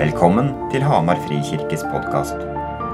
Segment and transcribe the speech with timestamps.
[0.00, 2.38] Velkommen til Hamar Frikirkes podkast.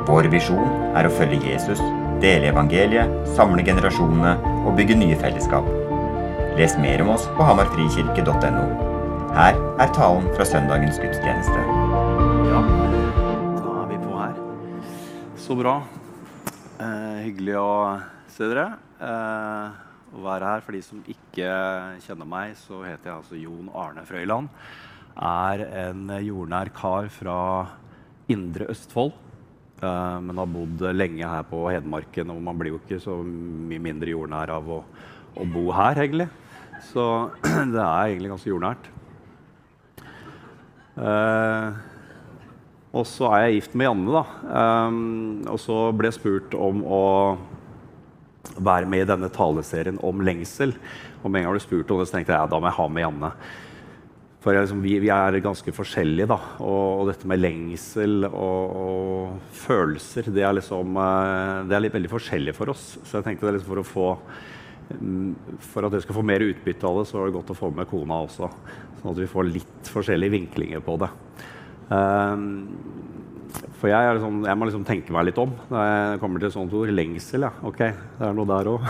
[0.08, 1.78] Vår visjon er å følge Jesus,
[2.18, 4.32] dele evangeliet, samle generasjonene
[4.66, 5.68] og bygge nye fellesskap.
[6.58, 8.64] Les mer om oss på hamarfrikirke.no.
[9.36, 11.62] Her er talen fra søndagens gudstjeneste.
[12.50, 12.64] Ja,
[13.60, 14.34] da er vi på her.
[15.46, 15.76] Så bra.
[16.80, 17.70] Eh, hyggelig å
[18.34, 18.66] se dere.
[18.98, 19.78] Eh,
[20.10, 20.66] å være her.
[20.66, 21.54] For de som ikke
[22.02, 24.50] kjenner meg, så heter jeg altså Jon Arne Frøyland.
[25.16, 27.38] Er en jordnær kar fra
[28.28, 29.14] Indre Østfold.
[29.82, 33.82] Eh, men har bodd lenge her på Hedmarken, og man blir jo ikke så mye
[33.82, 34.82] mindre jordnær av å,
[35.36, 36.28] å bo her, egentlig.
[36.92, 37.04] Så
[37.74, 38.88] det er egentlig ganske jordnært.
[40.96, 41.76] Eh,
[42.96, 44.24] og så er jeg gift med Janne, da.
[44.62, 45.02] Eh,
[45.52, 47.04] og så ble jeg spurt om å
[48.56, 50.72] være med i denne taleserien om lengsel.
[51.22, 52.70] Og med en gang jeg ble spurt om det, så tenkte jeg ja, da må
[52.70, 53.32] jeg ha med Janne.
[54.46, 56.36] For liksom, vi, vi, er ganske forskjellige, da.
[56.62, 60.94] Og, og dette med lengsel og, og, følelser, det er liksom
[61.66, 62.92] Det er litt veldig forskjellig for oss.
[63.02, 64.06] Så jeg tenkte det liksom for å få
[65.66, 67.72] for at jeg skal få mer utbytte av det, så er det godt å få
[67.74, 68.46] med kona også.
[69.00, 71.08] Sånn at vi får litt forskjellige vinklinger på det.
[71.90, 72.46] Um,
[73.80, 76.76] for jeg, sånn, jeg, må liksom tenke meg litt om når jeg kommer til sånt
[76.78, 76.94] ord.
[76.94, 77.52] Lengsel, ja.
[77.66, 78.82] Ok, det er noe der òg.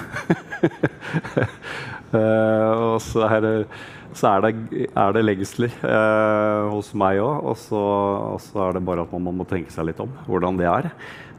[4.17, 7.47] så er det, er det lengsler eh, hos meg òg.
[7.53, 10.69] Og, og, så er det bare at man må tenke seg litt om hvordan det
[10.70, 10.91] er.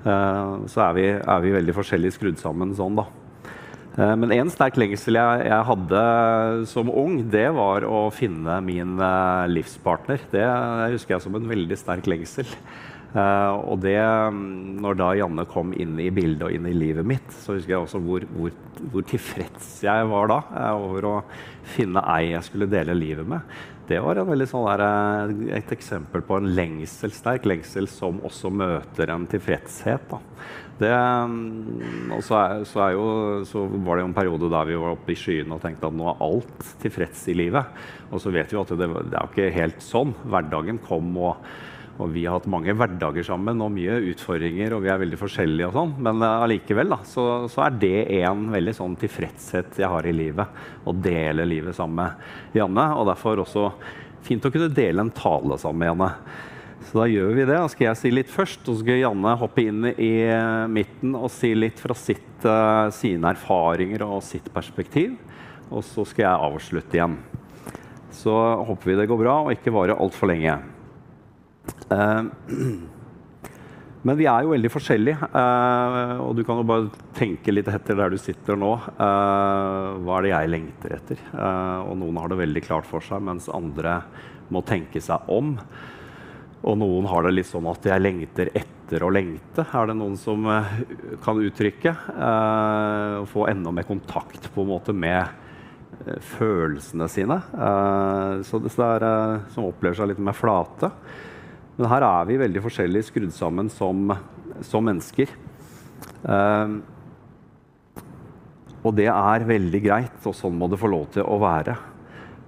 [0.06, 3.08] Eh, så er vi, er vi veldig forskjellig skrudd sammen sånn, da.
[3.98, 6.02] Eh, men en sterk lengsel jeg, jeg, hadde
[6.70, 10.22] som ung, det var å finne min uh, livspartner.
[10.34, 10.46] Det
[10.94, 12.50] husker jeg som en veldig sterk lengsel.
[13.16, 17.08] Uh, og det, mm, når da Janne kom inn i bildet og inn i livet
[17.08, 18.52] mitt, så husker jeg også hvor, hvor,
[18.92, 21.16] hvor tilfreds jeg var da uh, over å
[21.72, 23.58] finne ei jeg skulle dele livet med.
[23.88, 29.24] Det var sånn der, et eksempel på en lengsel, sterk lengsel som også møter en
[29.32, 30.12] tilfredshet.
[30.78, 33.06] Det, mm, og så, er, så, er jo,
[33.48, 35.96] så, var det jo en periode der vi var oppe i skyene og tenkte at
[35.96, 37.80] nå er alt tilfreds i livet.
[38.12, 40.14] Og så vet vi at det, det er jo ikke helt sånn.
[40.28, 41.48] Hverdagen kom, og,
[41.98, 45.70] og, vi har hatt mange hverdager sammen og mye utfordringer, og vi er veldig forskjellige
[45.70, 45.94] og sånn.
[46.06, 50.14] Men eh, allikevel uh, så, så, er det en veldig sånn tilfredshet jeg har i
[50.14, 50.60] livet.
[50.86, 52.86] Å dele livet sammen med Janne.
[53.00, 53.72] Og derfor også
[54.28, 56.12] fint å kunne dele en tale sammen med Janne.
[56.88, 57.58] Så da gjør vi det.
[57.58, 60.14] Da skal jeg si litt først, og så skal Janne hoppe inn i
[60.70, 65.18] midten og si litt fra sitt, uh, sine erfaringer og sitt perspektiv.
[65.74, 67.18] Og så skal jeg avslutte igjen.
[68.14, 68.34] Så
[68.70, 70.60] håper vi det går bra og ikke varer altfor lenge.
[71.92, 72.28] Uh,
[74.08, 77.98] men vi er jo veldig forskjellige, uh, og du kan jo bare tenke litt etter
[77.98, 78.74] der du sitter nå.
[78.98, 81.22] hva er det jeg lengter etter?
[81.34, 84.02] og noen har det veldig klart for seg, mens andre
[84.54, 85.56] må tenke seg om.
[86.68, 89.66] Og noen har det litt sånn at jeg lengter etter å lengte.
[89.66, 90.48] Er det noen som
[91.24, 91.94] kan uttrykke?
[92.16, 95.44] Uh, få enda mer kontakt på en måte med
[96.38, 97.36] følelsene sine.
[98.46, 99.06] så det er
[99.52, 100.92] som opplever seg litt mer flate.
[101.78, 104.10] Men her er vi veldig forskjellig skrudd sammen som,
[104.66, 105.30] som mennesker.
[108.82, 111.76] og det er veldig greit, og sånn må det få lov til å være.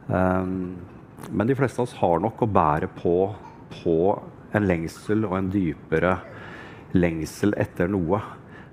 [0.10, 3.16] men de fleste av oss har nok å bære på
[3.70, 3.96] på
[4.56, 6.16] en lengsel og en dypere
[6.98, 8.22] lengsel etter noe.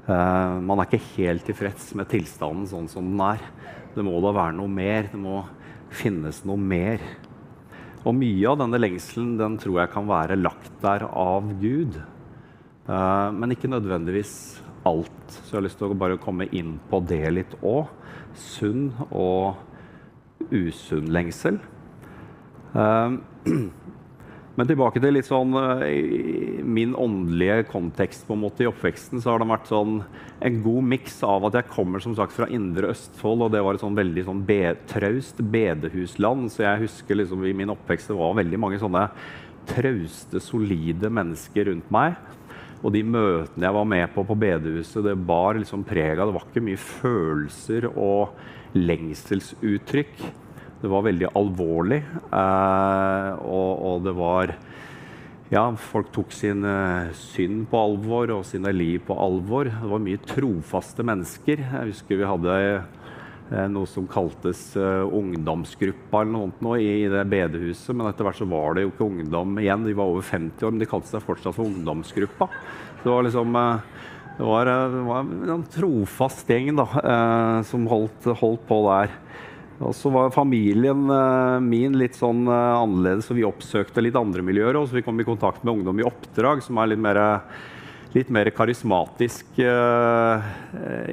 [0.07, 3.43] Uh, man er ikke helt tilfreds med tilstanden sånn som den er.
[3.95, 5.11] Det må da være noe mer.
[5.13, 5.43] Det må
[5.93, 7.03] finnes noe mer.
[8.07, 11.99] Og mye av denne lengselen den tror jeg kan være lagt der av Gud.
[12.87, 14.35] Uh, men ikke nødvendigvis
[14.87, 15.25] alt.
[15.33, 17.91] Så jeg har lyst til å bare komme inn på det litt òg.
[18.39, 19.59] Sunn og
[20.53, 21.59] usunn lengsel.
[24.57, 25.83] Men tilbake til litt sånn uh,
[26.65, 29.21] min åndelige kontekst på en måte i oppveksten.
[29.21, 29.99] så har det vært sånn
[30.47, 33.77] en god miks av at jeg kommer som sagt fra Indre Østfold, og det var
[33.77, 36.49] et sånn veldig sånn be traust bedehusland.
[36.55, 39.05] Så jeg husker liksom i min oppvekst det var veldig mange sånne
[39.69, 42.17] trauste, solide mennesker rundt meg.
[42.85, 46.39] Og de møtene jeg var med på på bedehuset, det bar liksom preg av Det
[46.39, 50.46] var ikke mye følelser og lengselsuttrykk.
[50.87, 51.97] Det var veldig alvorlig.
[52.31, 54.53] Eh, og, og, det var
[55.51, 59.67] Ja, folk tok sin uh, synd på alvor og sine liv på alvor.
[59.67, 61.63] Det var mye trofaste mennesker.
[61.63, 67.91] Jeg husker vi hadde uh, noe som kaltes ungdomsgruppa eller noe i, i det bedehuset.
[67.91, 69.87] Men etter hvert så var det jo ikke ungdom igjen.
[69.91, 72.51] De var over 50 år, men de kalte seg fortsatt for ungdomsgruppa.
[73.03, 73.59] Det var liksom
[74.37, 76.87] det var, det var, en trofast gjeng da,
[77.65, 79.15] som holdt, holdt på der.
[79.85, 84.45] Og så var familien uh, min litt sånn uh, annerledes, så vi oppsøkte litt andre
[84.45, 84.79] miljøer.
[84.79, 87.21] Og så vi kom i kontakt med ungdom i oppdrag, som er litt mer,
[88.17, 90.47] litt mer karismatisk eh,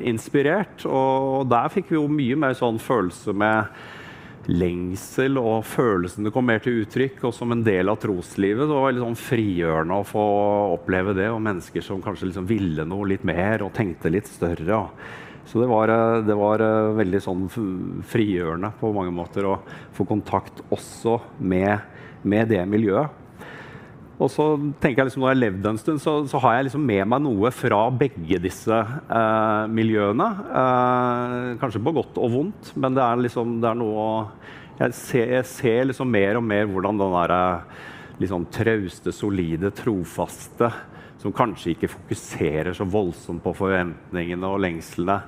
[0.07, 0.85] inspirert.
[0.87, 3.73] Og der fikk vi jo mye mer sånn følelse med
[4.47, 7.19] lengsel, og følelsene kom mer til uttrykk.
[7.27, 10.23] Og som en del av troslivet så var det litt sånn frigjørende å få
[10.77, 11.27] oppleve det.
[11.33, 14.79] Og mennesker som kanskje liksom ville noe litt mer og tenkte litt større.
[14.79, 17.43] Og så det var, eh, det var, eh, veldig sånn
[18.07, 19.57] frigjørende på mange måter å
[19.93, 21.83] få kontakt også med,
[22.23, 23.19] med det miljøet.
[24.21, 24.45] Og så
[24.79, 27.07] tenker jeg liksom, Når jeg har levd en stund, så, så har jeg liksom med
[27.09, 30.29] meg noe fra begge disse eh, miljøene.
[30.61, 34.05] Eh, kanskje på godt og vondt, men det er, liksom, det er noe
[34.79, 37.35] Jeg ser, jeg ser liksom mer og mer hvordan den der,
[38.21, 40.71] liksom, trauste, solide, trofaste
[41.23, 45.21] som kanskje ikke fokuserer så voldsomt på forventningene og lengslene,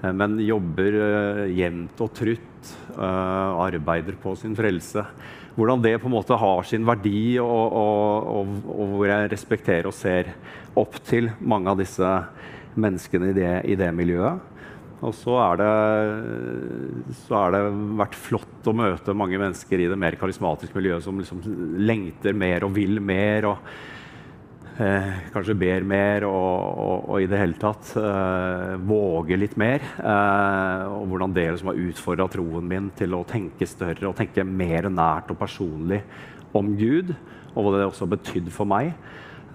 [0.00, 5.04] eh, men jobber uh, jevnt og trutt, uh, arbeider på sin frelse.
[5.54, 9.90] Hvordan det på en måte har sin verdi, og, og, og, og hvor jeg respekterer
[9.90, 10.32] og ser
[10.80, 12.16] opp til mange av disse
[12.80, 14.50] menneskene i det, i det miljøet.
[15.04, 17.60] Og så er, det, så er det
[18.00, 21.42] vært flott å møte mange mennesker i det mer karismatiske miljøet som liksom
[21.84, 23.50] lengter mer og vil mer.
[23.52, 23.92] og
[24.82, 26.34] eh, kanskje ber mer og,
[26.84, 29.84] og, og, i det hele tatt eh, våger litt mer.
[29.98, 34.46] Eh, og hvordan det liksom har utfordra troen min til å tenke større og tenke
[34.46, 36.02] mer nært og personlig
[36.54, 37.14] om Gud,
[37.54, 38.94] og hva det også har betydd for meg.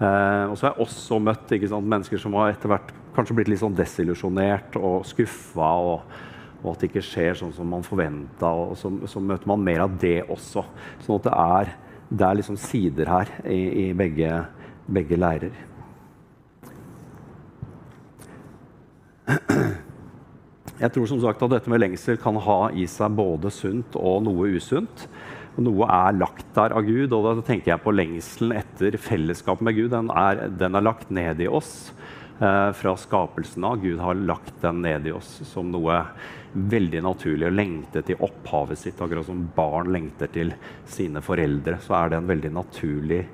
[0.00, 3.50] Eh, og så har jeg også møtt sant, mennesker som har etter hvert kanskje blitt
[3.52, 5.70] litt sånn desillusjonert og skuffa.
[5.84, 6.18] Og,
[6.60, 8.52] og at det ikke skjer sånn som man forventa.
[8.52, 10.64] Og så, så, møter man mer av det også.
[11.04, 11.74] Sånn at det er,
[12.10, 14.42] det er liksom sider her i, i begge,
[14.90, 15.54] begge leirer.
[20.80, 24.22] Jeg tror som sagt at dette med lengsel kan ha i seg både sunt og
[24.24, 25.04] noe usunt.
[25.60, 29.76] Noe er lagt der av Gud, og da tenker jeg på lengselen etter fellesskapet med
[29.76, 29.90] Gud.
[29.92, 31.90] Den er, den er lagt ned i oss
[32.40, 33.82] eh, fra skapelsen av.
[33.84, 36.00] Gud har lagt den ned i oss som noe
[36.52, 39.04] veldig naturlig å lengte til opphavet sitt.
[39.04, 40.54] Akkurat som barn lengter til
[40.88, 43.24] sine foreldre, så er det en veldig naturlig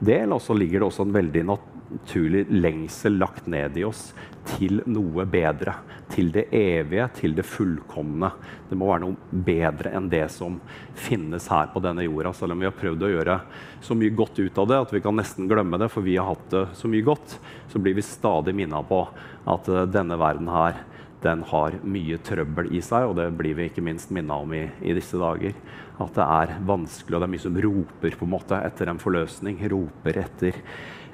[0.00, 0.34] del.
[0.34, 4.08] Og så ligger det også en veldig naturlig lengsel lagt ned i oss
[4.54, 5.76] til noe bedre.
[6.12, 8.30] Til det evige, til det fullkomne.
[8.68, 10.58] Det må være noe bedre enn det som
[10.98, 12.34] finnes her på denne jorda.
[12.36, 13.38] Selv om vi har prøvd å gjøre
[13.84, 16.28] så mye godt ut av det at vi kan nesten glemme det, for vi har
[16.32, 17.38] hatt det så mye godt,
[17.72, 19.04] så blir vi stadig minna på
[19.50, 20.84] at uh, denne verden her
[21.24, 24.66] den har mye trøbbel i seg, og det blir vi ikke minst minna om i,
[24.84, 25.54] i, disse dager.
[26.02, 29.02] At det er vanskelig, og det er mye som roper på en måte etter en
[29.02, 29.60] forløsning.
[29.70, 30.58] Roper etter,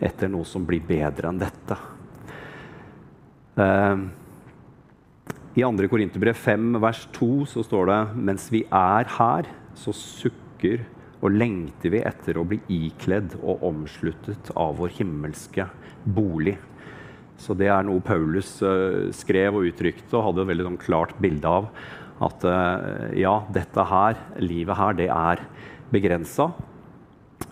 [0.00, 1.76] etter noe som blir bedre enn dette.
[3.60, 4.06] Eh,
[5.60, 5.90] I 2.
[5.90, 8.00] Korinterbrev 5 vers 2 så står det
[8.30, 10.86] mens vi er her, så sukker
[11.20, 15.66] og lengter vi etter å bli ikledd og omsluttet av vår himmelske
[16.04, 16.56] bolig.
[17.40, 21.14] Så det er noe Paulus uh, skrev og uttrykte og hadde et veldig sånn, klart
[21.20, 21.70] bilde av.
[22.20, 25.44] At uh, ja, dette her, livet her, det er
[25.92, 26.50] begrensa.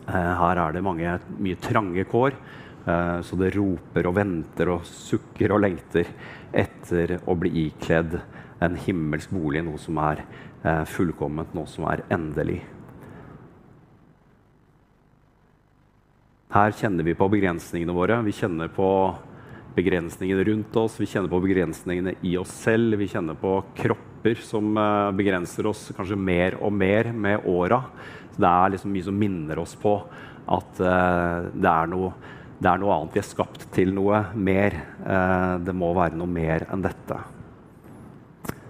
[0.08, 2.40] Uh, her er det mange, mye trange kår.
[2.88, 6.06] så det roper og venter og sukker og lengter
[6.56, 8.14] etter å bli ikledd
[8.64, 10.22] en himmelsk bolig, noe som er
[10.88, 12.62] fullkomment, noe som er endelig.
[16.48, 18.22] Her kjenner vi på begrensningene våre.
[18.24, 18.88] Vi kjenner på
[19.76, 22.96] begrensningene rundt oss, vi kjenner på begrensningene i oss selv.
[22.98, 23.60] Vi kjenner på
[24.18, 27.84] kropper som eh, begrenser oss kanskje mer og mer med åra.
[28.36, 29.98] Det er liksom mye som minner oss på
[30.48, 32.12] at uh, det, er noe,
[32.58, 33.12] det, er noe, annet.
[33.12, 34.72] Vi er skapt til noe mer.
[35.02, 37.18] Uh, det må være noe mer enn dette.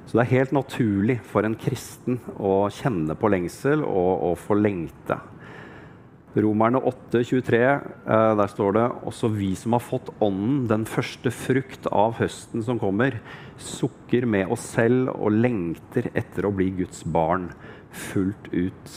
[0.08, 4.56] Så det er helt naturlig for en kristen å kjenne på lengsel og, og få
[4.58, 5.20] lengte.
[6.36, 11.32] Romerne 8, 23, eh, der står det også vi som har fått Ånden, den første
[11.32, 13.16] frukt av høsten som kommer,
[13.56, 17.48] sukker med oss selv og lengter etter å bli Guds barn
[18.10, 18.92] fullt ut.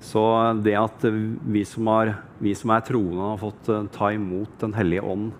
[0.00, 0.24] Så
[0.64, 4.76] det at vi som, har, vi som er troende, har fått eh, ta imot Den
[4.78, 5.32] hellige ånd,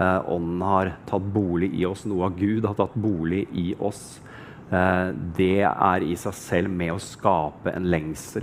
[0.00, 4.22] eh, Ånden har tatt bolig i oss, noe av Gud har tatt bolig i oss,
[4.66, 8.42] det er i seg selv med å skape en lengsel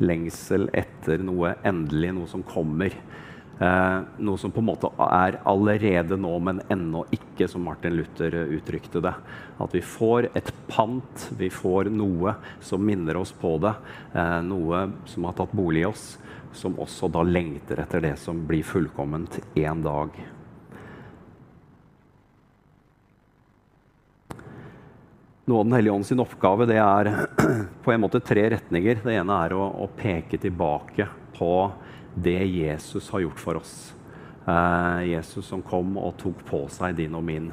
[0.00, 2.94] lengsel etter noe endelig, noe som kommer.
[3.62, 8.34] Eh, noe som på en måte er allerede nå, men ennå ikke, som Martin Luther
[8.56, 9.14] uttrykte det.
[9.62, 13.74] At vi får et pant, vi får noe som minner oss på det.
[14.14, 16.16] Eh, noe som har tatt bolig i oss,
[16.56, 20.16] som også da lengter etter det som blir fullkomment en dag.
[25.52, 27.10] Noe av Den hellige ånd sin oppgave det er
[27.84, 29.02] på en måte tre retninger.
[29.04, 31.52] Det ene er å, å peke tilbake på
[32.14, 33.74] det Jesus har gjort for oss.
[34.48, 37.50] Eh, Jesus som kom og tok på seg din og min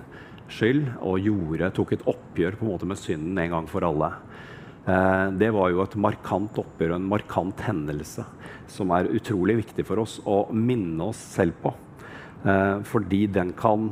[0.50, 4.14] skyld og gjorde, tok et oppgjør på en måte med synden en gang for alle.
[4.88, 8.26] Eh, det var jo et markant oppgjør og en markant hendelse
[8.70, 11.76] som er utrolig viktig for oss å minne oss selv på.
[12.48, 13.92] Eh, fordi den kan,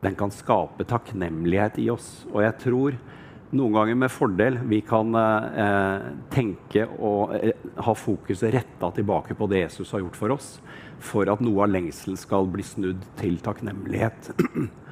[0.00, 2.26] den kan skape takknemlighet i oss.
[2.32, 2.96] Og jeg tror
[3.50, 6.00] noen ganger med fordel vi kan eh,
[6.32, 10.48] tenke og eh, ha fokuset retta tilbake på det Jesus har gjort for oss,
[11.02, 14.30] for at noe av lengselen skal bli snudd til takknemlighet.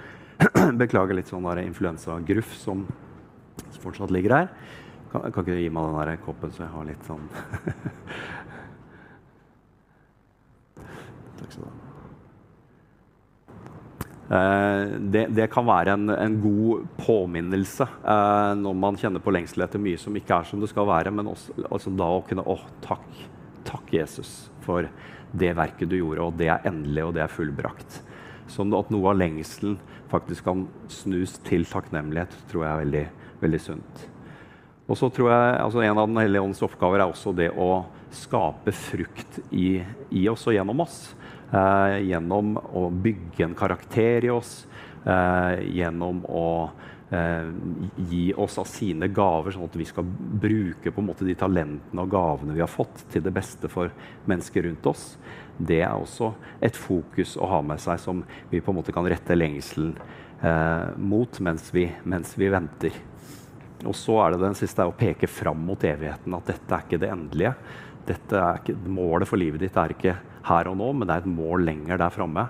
[0.82, 2.86] Beklager litt sånn influensagruff som
[3.78, 4.48] fortsatt ligger her.
[5.12, 7.26] Kan, kan ikke du gi meg den der koppen, så jeg har litt sånn
[11.38, 11.88] Takk skal du ha.
[14.28, 19.64] Eh, det, det, kan være en, en god påminnelse eh, når man kjenner på lengsel
[19.64, 22.44] etter mye som ikke er som det skal være, men også, altså da å kunne
[22.44, 23.06] Å, takk,
[23.64, 24.90] takk, Jesus, for
[25.32, 28.02] det verket du gjorde, og det er endelig, og det er fullbrakt.
[28.52, 29.78] Sånn at noe av lengselen
[30.12, 33.04] faktisk kan snus til takknemlighet, tror jeg er veldig,
[33.40, 34.06] veldig sunt.
[34.88, 37.87] Og så tror jeg, altså En av Den hellige ånds oppgaver er også det å
[38.12, 39.80] skape frukt i,
[40.16, 41.11] i oss og gjennom oss.
[41.48, 44.66] Eh, gjennom å bygge en karakter i oss,
[45.04, 46.70] eh, gjennom å
[47.10, 47.48] eh,
[47.96, 52.04] gi oss av sine gaver, sånn at vi skal bruke på en måte de talentene
[52.04, 53.88] og gavene vi har fått, til det beste for
[54.28, 55.06] mennesker rundt oss.
[55.56, 59.08] Det er også et fokus å ha med seg som vi på en måte kan
[59.08, 59.96] rette lengselen
[60.44, 62.92] eh, mot mens vi, mens vi venter.
[63.88, 66.34] Og så er det den siste er å peke fram mot evigheten.
[66.36, 67.54] At dette er ikke det endelige.
[68.08, 70.14] Ikke, målet for livet ditt er ikke
[70.48, 72.48] her og nå, men det er et mål lenger der framme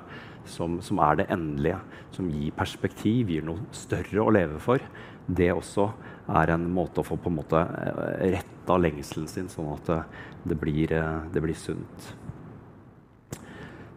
[0.48, 1.78] som, som, er det endelige.
[2.14, 4.82] Som gir perspektiv, gir noe større å leve for.
[5.26, 5.90] Det også
[6.38, 10.00] er en måte å få på en måte eh, retta lengselen sin, sånn at det,
[10.52, 12.10] det, blir, eh, det blir sunt.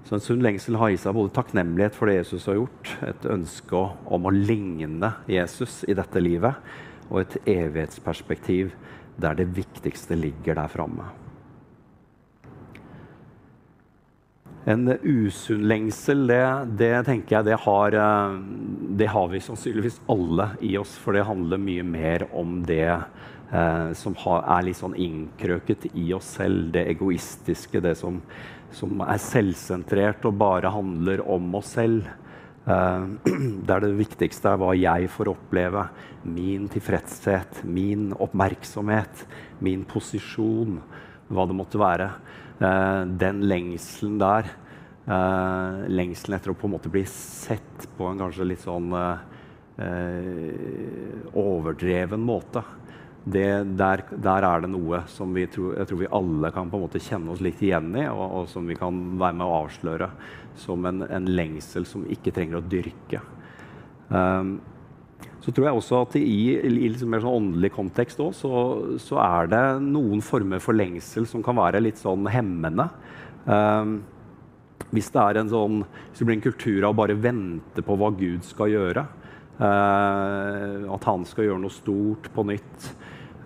[0.08, 3.27] Så En sunn lengsel har i seg både takknemlighet for det Jesus har gjort, et
[3.31, 6.60] ønske om å ligne Jesus i dette livet,
[7.08, 8.74] og et evighetsperspektiv
[9.22, 11.08] der det viktigste ligger der framme.
[14.70, 16.44] En usunn lengsel, det,
[16.77, 18.36] det, tenker jeg det har, eh,
[19.00, 20.94] det har, vi sannsynligvis alle i oss.
[21.01, 26.12] For det handler mye mer om det eh, som har, er litt sånn innkrøket i
[26.13, 26.70] oss selv.
[26.75, 28.22] Det egoistiske, det som,
[28.75, 32.06] som er selvsentrert og bare handler om oss selv.
[32.70, 33.08] Eh,
[33.72, 35.88] der det viktigste er hva jeg får oppleve.
[36.22, 39.25] Min tilfredshet, min oppmerksomhet,
[39.65, 40.77] min posisjon,
[41.34, 42.12] hva det måtte være.
[42.62, 44.46] Eh, den lengselen der,
[45.08, 49.18] eh, lengselen etter å på en måte bli sett på en kanskje litt sånn eh,
[51.34, 52.62] overdreven måte,
[53.24, 56.86] det, der, der, er det noe som tror, jeg tror vi alle kan på en
[56.86, 60.10] måte kjenne oss litt igjen i, og, og som vi kan være med å avsløre
[60.62, 63.22] som en, en lengsel som ikke trenger å dyrke.
[64.10, 64.60] Um,
[65.42, 68.52] så tror jeg også at i, i liksom mer sånn åndelig kontekst òg, så,
[69.02, 72.86] så, er det noen former for lengsel som kan være litt sånn hemmende.
[73.48, 73.96] Um,
[74.94, 75.80] hvis det er en sånn,
[76.12, 79.06] hvis det blir en kultur av å bare vente på hva Gud skal gjøre,
[79.62, 82.92] uh, at han skal gjøre noe stort på nytt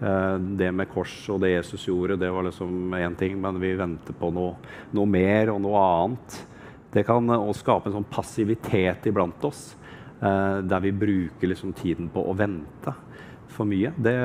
[0.02, 3.72] uh, Det med kors og det Jesus gjorde, det var liksom én ting, men vi
[3.80, 4.60] venter på noe,
[4.92, 6.42] noe mer og noe annet.
[6.92, 9.70] Det kan også skape en sånn passivitet iblant oss.
[10.25, 12.94] Eh, der vi bruker liksom tiden på å vente
[13.51, 13.91] for mye.
[13.98, 14.15] Det,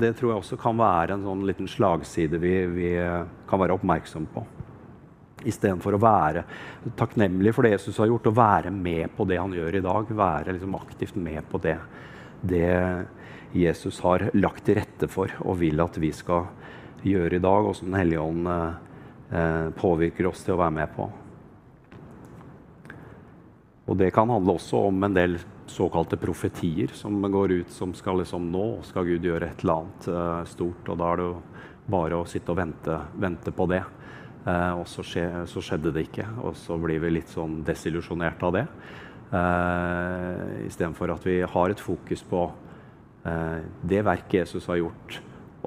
[0.00, 2.92] det, tror jeg også kan være en sånn liten slagside vi, vi
[3.48, 4.44] kan være oppmerksom på.
[5.48, 6.44] Istedenfor å være
[6.98, 10.12] takknemlig for det Jesus har gjort, og være med på det han gjør i dag.
[10.20, 11.76] Være liksom aktivt med på det,
[12.40, 12.72] det
[13.54, 16.50] Jesus har lagt til rette for og vil at vi skal
[17.06, 20.94] gjøre i dag, og som Den hellige ånd eh, påvirker oss til å være med
[20.96, 21.08] på.
[23.88, 28.20] Og det kan handle også om en del såkalte profetier som går ut som skal
[28.20, 31.38] liksom Nå skal Gud gjøre et eller annet uh, stort, og da er det jo
[31.88, 33.82] bare å sitte og vente, vente på det.
[34.48, 38.44] Uh, og så, skje, så, skjedde det ikke, og så blir vi litt sånn desillusjonert
[38.48, 38.64] av det.
[39.28, 45.18] Uh, Istedenfor at vi har et fokus på uh, det verket Jesus har gjort.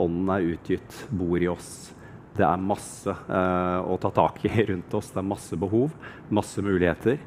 [0.01, 1.91] Ånden er utgitt, bor i oss.
[2.31, 5.09] Det er masse å ta tak i rundt oss.
[5.11, 5.91] Det er masse behov,
[6.31, 7.19] masse muligheter.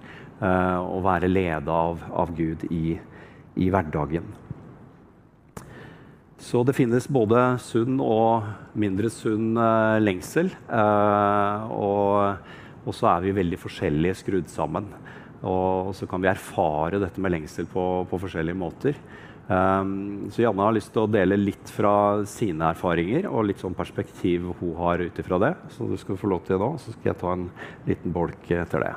[0.43, 2.97] Eh, å være leda av, av, Gud i,
[3.55, 4.27] i, hverdagen.
[6.43, 10.51] Så det finnes både sunn og mindre sunn uh, lengsel.
[10.69, 12.51] Uh, og,
[12.83, 14.91] og, så er vi veldig forskjellige skrudd sammen.
[15.47, 18.99] Og så kan vi erfare dette med lengsel på, på forskjellige måter.
[19.47, 21.95] Um, så Janne har lyst til å dele litt fra
[22.29, 25.55] sine erfaringer og litt sånn perspektiv hun har ut ifra det.
[25.79, 27.51] Så du skal få lov til det nå, så skal jeg ta en
[27.89, 28.95] liten bolk etter det.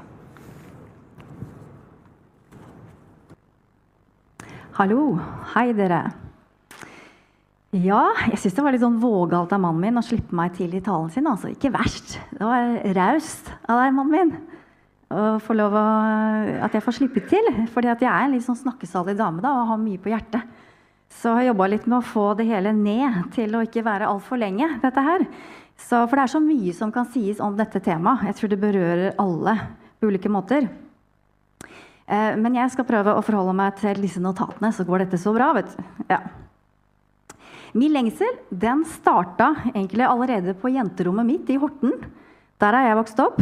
[4.78, 5.16] Hallo.
[5.56, 6.04] Hei, dere.
[7.74, 10.76] Ja, jeg syns det var litt sånn vågalt av mannen min å slippe meg til
[10.78, 11.26] i talen sin.
[11.26, 11.50] altså.
[11.50, 12.20] Ikke verst.
[12.30, 14.62] Det var raust av deg, mannen min.
[15.10, 15.84] Å få lov å,
[16.62, 17.50] at jeg får slippe til.
[17.74, 20.46] Fordi jeg er en litt sånn snakkesalig dame da, og har mye på hjertet.
[21.10, 24.14] Så jeg har jobba litt med å få det hele ned til å ikke være
[24.14, 24.76] altfor lenge.
[24.86, 25.26] dette her.
[25.74, 28.30] Så, for det er så mye som kan sies om dette temaet.
[28.30, 29.58] Jeg tror det berører alle
[29.98, 30.70] på ulike måter.
[32.08, 35.34] Eh, men jeg skal prøve å forholde meg til disse notatene, så går dette så
[35.36, 35.52] bra.
[35.58, 35.84] vet du.
[36.12, 36.22] Ja.
[37.78, 41.94] Min lengsel den starta egentlig allerede på jenterommet mitt i Horten.
[42.58, 43.42] Der har jeg vokst opp.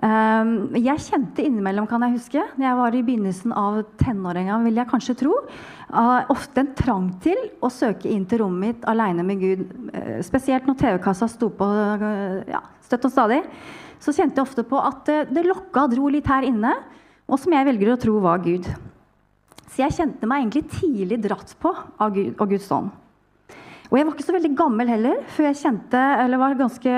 [0.00, 4.80] Ehm, jeg kjente innimellom, kan jeg huske, når jeg var i begynnelsen av tenåringa, vil
[4.80, 5.34] jeg kanskje tro,
[6.32, 9.66] ofte en trang til å søke inn til rommet mitt aleine med Gud.
[9.92, 11.68] Eh, spesielt når TV-kassa sto på
[12.00, 13.42] eh, ja, støtt og stadig.
[14.00, 16.72] Så kjente jeg ofte på at det lokka og dro litt her inne,
[17.30, 18.66] og som jeg velger å tro var Gud.
[19.70, 22.90] Så jeg kjente meg egentlig tidlig dratt på av Gud og Guds ånd.
[23.90, 26.00] Og jeg var ikke så veldig gammel heller før jeg kjente,
[26.60, 26.92] ganske,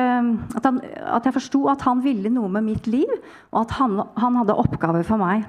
[0.59, 0.81] at, han,
[1.17, 3.13] at jeg forsto at han ville noe med mitt liv,
[3.49, 5.47] og at han, han hadde oppgaver for meg.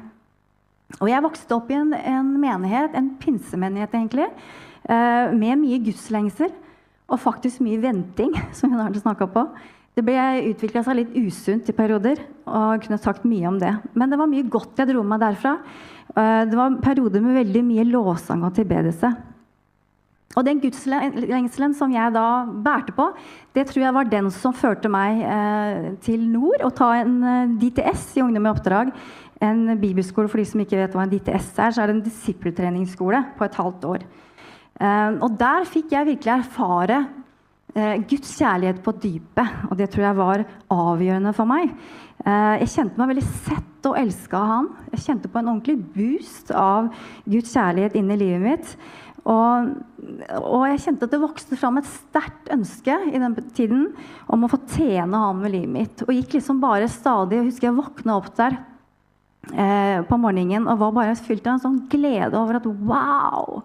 [1.02, 4.30] Og jeg vokste opp i en, en menighet, en pinsemenighet egentlig,
[4.88, 6.54] eh, med mye gudslengsel
[7.12, 9.48] og faktisk mye venting, som hun har snakka på.
[9.94, 13.76] Det ble utvikla seg litt usunt i perioder, og kunne sagt mye om det.
[13.94, 15.58] Men det var mye godt jeg dro med meg derfra.
[16.14, 19.12] Eh, det var perioder med veldig mye lovsang og tilbedelse.
[20.34, 22.26] Og den gudslengselen som jeg da
[22.66, 23.12] bærte på,
[23.54, 26.66] det tror jeg var den som førte meg eh, til nord.
[26.66, 28.90] og ta en eh, DTS i Ungdom i oppdrag.
[29.46, 31.70] En bibelskole for de som ikke vet hva en DTS er.
[31.70, 34.06] Så er det en disippeltreningsskole på et halvt år.
[35.22, 36.98] Og der fikk jeg virkelig erfare
[37.74, 39.54] Guds kjærlighet på dypet.
[39.70, 41.72] Og det tror jeg var avgjørende for meg.
[42.24, 44.68] Eh, jeg kjente meg veldig sett og elska av han.
[44.94, 46.92] Jeg kjente på en ordentlig boost av
[47.28, 48.76] Guds kjærlighet inni livet mitt.
[49.24, 49.70] Og,
[50.36, 53.86] og, jeg kjente at det vokste fram et sterkt ønske i den tiden
[54.28, 56.04] om å få tjene han med livet mitt.
[56.08, 58.58] Og gikk liksom bare stadig Jeg husker jeg våkna opp der
[59.52, 63.64] eh, på morgenen og var bare fylt av en sånn glede over at wow!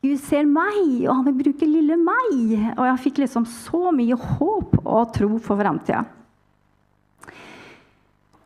[0.00, 2.54] Gud ser meg, og han vil bruke lille meg.
[2.78, 6.06] Og jeg fikk liksom så mye håp og tro for framtida.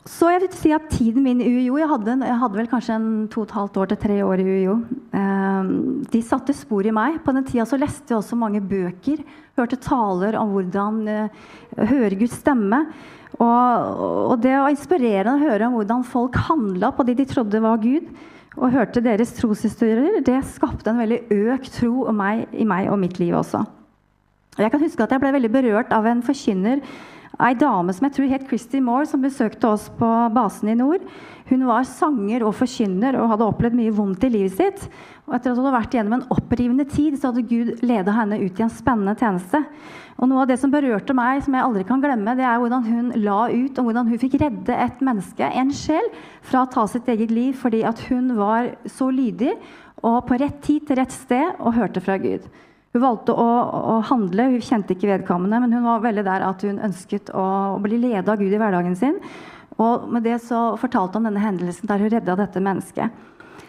[0.05, 2.97] Så jeg vil si at tiden min i UiO Jeg hadde, jeg hadde vel kanskje
[2.99, 4.75] en to og et halvt år til tre år i UiO.
[5.17, 5.71] Eh,
[6.13, 7.23] de satte spor i meg.
[7.25, 9.23] På den tida leste jeg også mange bøker.
[9.57, 11.49] Hørte taler om hvordan eh,
[11.89, 12.83] høre Guds stemme.
[13.39, 13.97] Og,
[14.29, 17.81] og, det var inspirerende å høre om hvordan folk handla på det de trodde var
[17.83, 18.13] Gud.
[18.55, 20.21] Og hørte deres troshistorier.
[20.25, 23.65] Det skapte en veldig økt tro i meg og mitt liv også.
[24.59, 26.85] Jeg kan huske at jeg ble veldig berørt av en forkynner
[27.43, 31.03] Ei dame som jeg tror het Christy Moore, som besøkte oss på basen i nord.
[31.49, 34.87] Hun var sanger og forkynner og hadde opplevd mye vondt i livet sitt.
[35.27, 38.39] Og etter at hun hadde vært gjennom en opprivende tid, så hadde Gud leda henne
[38.41, 39.61] ut i en spennende tjeneste.
[40.15, 42.87] Og Noe av det som berørte meg, som jeg aldri kan glemme, det er hvordan
[42.87, 46.07] hun la ut, og hvordan hun fikk redde et menneske, en sjel,
[46.47, 49.57] fra å ta sitt eget liv fordi at hun var så lydig
[50.05, 52.47] og på rett tid til rett sted og hørte fra Gud.
[52.95, 53.45] Hun valgte å,
[53.91, 57.45] å, handle, hun kjente ikke vedkommende, men hun var veldig der at hun ønsket å,
[57.83, 59.17] bli ledet av Gud i hverdagen sin.
[59.83, 63.17] Og med det så fortalte hun denne hendelsen der hun redda dette mennesket.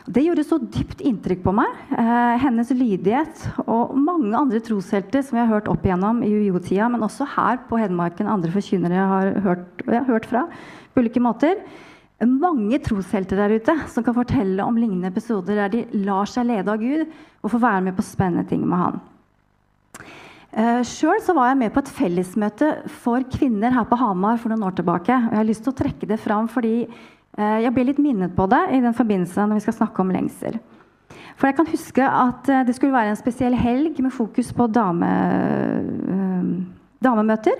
[0.05, 1.73] Det gjorde så dypt inntrykk på meg.
[1.97, 6.91] Eh, hennes lydighet og mange andre troshelter som vi har hørt opp igjennom i UiO-tida,
[6.93, 10.45] men også her på Hedmarken, andre forkynnere har hørt, har hørt fra
[10.93, 11.65] på ulike måter.
[12.21, 16.77] Mange troshelter der ute som kan fortelle om lignende episoder der de lar seg lede
[16.77, 17.09] av Gud
[17.41, 19.03] og får være med på spennende ting med Han.
[20.55, 22.67] Uh, Sjøl var jeg med på et fellesmøte
[23.01, 25.11] for kvinner her på Hamar for noen år tilbake.
[25.11, 28.31] og Jeg har lyst til å trekke det fram fordi uh, jeg ble litt minnet
[28.37, 30.55] på det i den forbindelse når vi skal snakke om lengsel.
[31.35, 34.69] For jeg kan huske at uh, det skulle være en spesiell helg med fokus på
[34.71, 35.09] dame,
[37.03, 37.59] damemøter.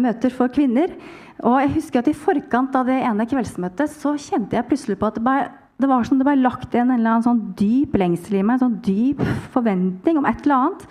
[0.00, 0.96] møter for kvinner.
[1.44, 5.12] Og jeg husker at i forkant av det ene kveldsmøtet så kjente jeg plutselig på
[5.12, 8.00] at det, bare, det var som det ble lagt igjen en eller annen sånn dyp
[8.00, 8.56] lengsel i meg.
[8.56, 9.20] En sånn dyp
[9.52, 10.88] forventning om et eller annet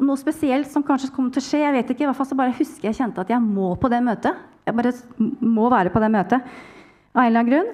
[0.00, 1.62] noe spesielt som kanskje kommer til å skje.
[1.62, 3.90] Jeg vet ikke, i hvert fall så bare husker jeg kjente at jeg må på
[3.92, 4.48] det møtet.
[4.66, 4.92] Jeg bare
[5.44, 7.70] må være på det møtet av en eller annen grunn.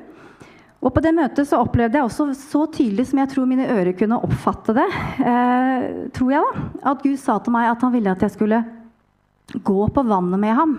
[0.86, 3.96] Og på det møtet så opplevde jeg også så tydelig som jeg tror mine ører
[3.96, 4.86] kunne oppfatte det,
[5.24, 8.60] eh, tror jeg da, at Gud sa til meg at han ville at jeg skulle
[9.66, 10.76] gå på vannet med ham.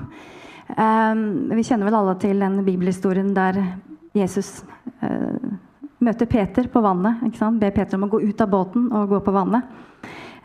[0.70, 1.24] Eh,
[1.58, 3.60] vi kjenner vel alle til den bibelhistorien der
[4.16, 4.62] Jesus
[5.02, 5.56] eh,
[6.00, 7.24] møter Peter på vannet.
[7.26, 7.60] ikke sant?
[7.60, 9.66] Ber Peter om å gå ut av båten og gå på vannet.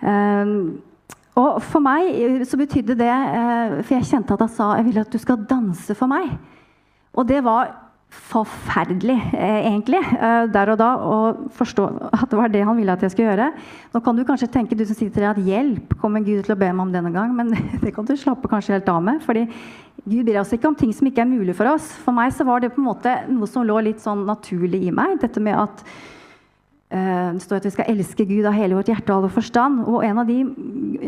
[0.01, 0.57] Eh,
[1.39, 5.01] og for meg så betydde det eh, For jeg kjente at han sa jeg vil
[5.01, 6.35] at du skal danse for meg.
[7.17, 7.71] Og det var
[8.13, 11.17] forferdelig, eh, egentlig, eh, der og da, å
[11.57, 13.47] forstå at det var det han ville at jeg skulle gjøre.
[13.95, 16.59] Nå kan du kanskje tenke du som sitter her, at hjelp kommer Gud til å
[16.61, 17.33] be meg om denne gang.
[17.37, 19.23] Men det kan du slappe kanskje helt av med.
[19.25, 19.47] fordi
[20.03, 21.93] Gud ber oss ikke om ting som ikke er mulig for oss.
[22.05, 24.95] For meg så var det på en måte noe som lå litt sånn naturlig i
[24.95, 25.21] meg.
[25.23, 25.85] Dette med at
[26.93, 29.79] det står at vi skal elske Gud av hele vårt hjerte og all vår forstand.
[29.89, 30.43] Og en av, de,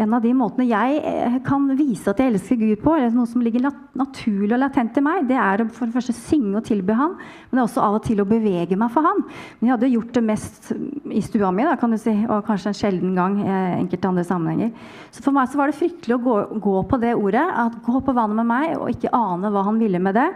[0.01, 3.29] en av, de, måtene jeg eh, kan vise at jeg elsker Gud på, eller noe
[3.29, 3.67] som ligger
[3.99, 7.19] naturlig og latent i meg, det er å for det første synge og tilbe Han,
[7.19, 9.25] men det er også av og til å bevege meg for Han.
[9.59, 12.73] Men jeg hadde gjort det mest i stua mi, da, kan du si, og kanskje
[12.73, 13.49] en sjelden gang i
[13.85, 14.93] enkelte andre sammenhenger.
[15.13, 17.45] Så for meg så var det fryktelig å gå, gå på det ordet.
[17.45, 20.31] at Gå på vannet med meg, og ikke ane hva Han ville med det.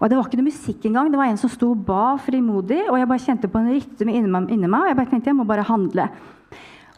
[0.00, 1.10] Og Det var ikke noe musikk engang.
[1.10, 2.82] Det var en som sto og ba frimodig.
[2.90, 5.46] Og jeg bare kjente på en rytme inni meg, og jeg bare tenkte jeg må
[5.48, 6.08] bare handle.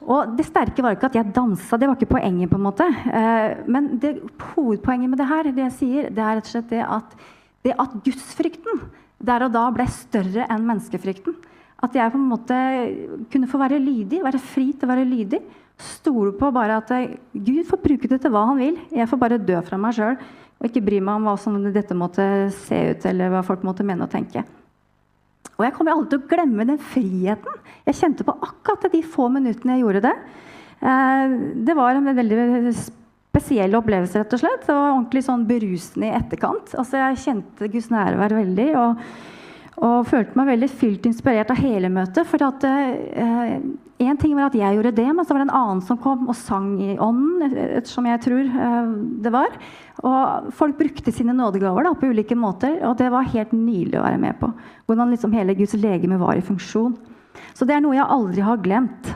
[0.09, 2.51] Og Det sterke var ikke at jeg dansa, det var ikke poenget.
[2.51, 2.87] på en måte.
[2.87, 4.23] Eh, men det,
[4.55, 7.15] hovedpoenget med det her det jeg sier, det er rett og slett det at,
[7.63, 8.83] det at gudsfrykten
[9.19, 11.35] der og da ble større enn menneskefrykten.
[11.83, 12.59] At jeg på en måte
[13.31, 15.41] kunne få være lydig, være fri til å være lydig.
[15.79, 16.91] Stole på bare at
[17.33, 18.79] Gud får bruke det til hva han vil.
[18.91, 20.17] Jeg får bare dø fra meg sjøl.
[20.59, 22.25] Og ikke bry meg om hva som dette måtte
[22.67, 24.43] se ut, eller hva folk måtte mene og tenke.
[25.59, 29.31] Og jeg kommer aldri til å glemme den friheten jeg kjente på akkurat de få
[29.33, 30.15] minuttene jeg gjorde det.
[30.85, 34.67] Eh, det var en veldig spesiell opplevelse, rett og slett.
[34.67, 36.75] Det var ordentlig sånn berusende i etterkant.
[36.79, 38.69] Altså, jeg kjente Guds nærvær veldig.
[38.77, 39.03] og
[39.79, 42.27] og følte meg veldig fylt inspirert av hele møtet.
[42.27, 43.53] For at eh,
[44.03, 46.27] en ting var at jeg gjorde det, men så var det en annen som kom
[46.31, 48.91] og sang i ånden, ettersom jeg tror eh,
[49.23, 49.55] det var.
[50.03, 54.07] Og folk brukte sine nådegaver da, på ulike måter, og det var helt nydelig å
[54.07, 54.51] være med på.
[54.91, 56.99] Hvordan liksom hele Guds legeme var i funksjon.
[57.55, 59.15] Så det er noe jeg aldri har glemt.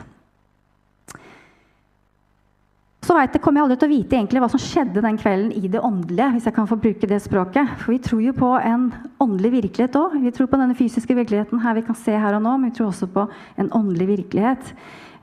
[3.03, 5.67] Så vet, kommer jeg aldri til å vite egentlig hva som skjedde den kvelden i
[5.67, 6.29] det åndelige.
[6.33, 7.73] hvis jeg kan få bruke det språket.
[7.81, 10.15] For vi tror jo på en åndelig virkelighet òg.
[10.23, 12.77] Vi tror på denne fysiske virkeligheten her vi kan se her og nå, men vi
[12.77, 13.27] tror også på
[13.59, 14.71] en åndelig virkelighet.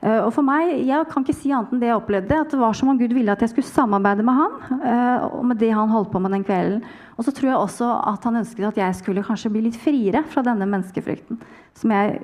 [0.01, 2.41] Eh, og for meg, Jeg kan ikke si annet enn det jeg opplevde.
[2.41, 4.81] At det var som om Gud ville at jeg skulle samarbeide med han.
[4.85, 6.83] Eh, og med det han holdt på med den kvelden.
[7.17, 10.23] Og så tror jeg også at han ønsket at jeg skulle kanskje bli litt friere
[10.23, 11.41] fra denne menneskefrykten.
[11.73, 12.21] Som jeg,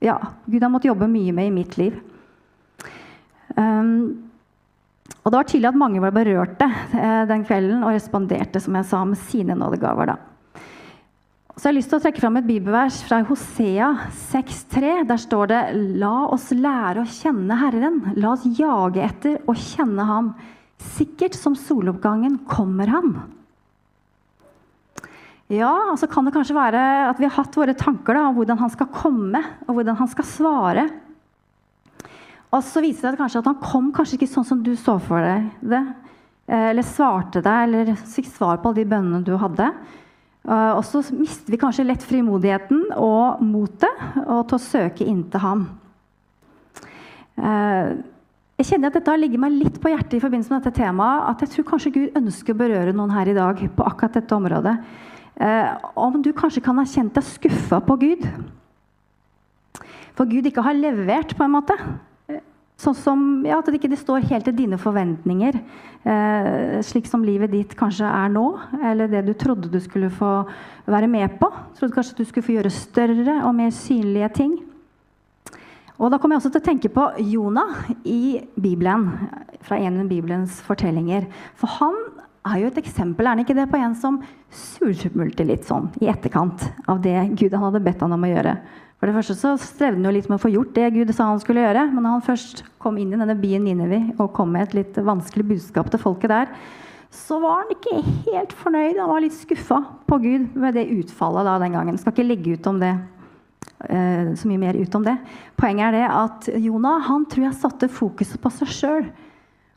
[0.00, 1.98] ja, Gud har måttet jobbe mye med i mitt liv.
[3.56, 4.30] Um,
[5.22, 8.88] og det var tydelig at mange var berørte eh, den kvelden og responderte som jeg
[8.88, 10.14] sa, med sine nådegaver.
[10.14, 10.16] da.
[11.52, 13.90] Så jeg har lyst til å trekke fram et bibelvers fra Hosea
[14.32, 15.04] 6,3.
[15.06, 15.60] Der står det
[16.00, 18.00] La oss lære å kjenne Herren.
[18.16, 20.32] La oss jage etter og kjenne Ham.
[20.96, 23.14] Sikkert som soloppgangen kommer Han.
[25.52, 28.58] Ja, så kan det kanskje være at vi har hatt våre tanker da, om hvordan
[28.64, 30.88] Han skal komme, og hvordan Han skal svare.
[32.52, 35.24] Og så viser det kanskje at han kom kanskje ikke sånn som du så for
[35.24, 35.82] deg det.
[36.52, 39.70] Eh, eller svarte deg, eller fikk svar på alle de bønnene du hadde.
[40.42, 45.24] Eh, og så mister vi kanskje lett frimodigheten og motet og til å søke inn
[45.32, 45.64] til ham.
[47.40, 47.94] Eh,
[48.60, 51.24] jeg kjenner at dette har ligget meg litt på hjertet i forbindelse med dette temaet.
[51.32, 54.36] At jeg tror kanskje Gud ønsker å berøre noen her i dag på akkurat dette
[54.36, 54.76] området.
[55.98, 58.28] Om du kanskje kan ha kjent deg skuffa på Gud.
[60.14, 61.74] For Gud ikke har levert, på en måte.
[62.82, 65.58] Sånn som ja, at det ikke står helt til dine forventninger,
[66.02, 68.46] eh, slik som livet ditt kanskje er nå,
[68.90, 70.32] eller det du trodde du skulle få
[70.90, 71.46] være med på.
[71.78, 74.58] Trodde kanskje du skulle få gjøre større og mer synlige ting.
[76.02, 79.06] Og Da kommer jeg også til å tenke på Jonah i Bibelen,
[79.62, 81.28] fra en av Bibelens fortellinger.
[81.54, 81.94] For han
[82.50, 84.18] er jo et eksempel er han ikke det, på en som
[84.50, 88.56] surmulte litt sånn i etterkant av det Gud hadde bedt han om å gjøre.
[89.02, 91.24] For det første så strevde han jo litt med å få gjort det Gud sa
[91.26, 91.88] han skulle gjøre.
[91.90, 94.98] Men når han først kom inn i denne byen Ninevi og kom med et litt
[95.02, 96.52] vanskelig budskap til folket der,
[97.10, 97.96] så var han ikke
[98.28, 99.00] helt fornøyd.
[99.00, 101.96] Han var litt skuffa på Gud med det utfallet da den gangen.
[101.96, 102.92] Jeg skal ikke legge ut om det,
[103.88, 105.16] eh, så mye mer ut om det.
[105.58, 109.08] Poenget er det at Jonah han tror jeg satte fokuset på seg sjøl.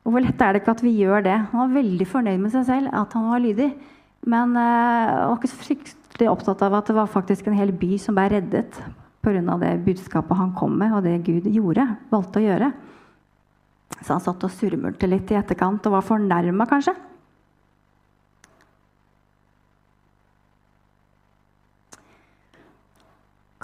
[0.06, 1.40] Og hvor lett er det ikke at vi gjør det?
[1.50, 3.72] Han var veldig fornøyd med seg selv, at han var lydig.
[4.22, 7.98] Men han var ikke så fryktelig opptatt av at det var faktisk en hel by
[7.98, 8.80] som ble reddet
[9.26, 9.58] pga.
[9.60, 12.72] det budskapet han kom med, og det Gud gjorde, valgte å gjøre.
[14.02, 16.94] Så han satt og surmulte litt i etterkant og var fornærma, kanskje.